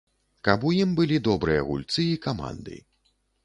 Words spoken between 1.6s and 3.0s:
гульцы і каманды.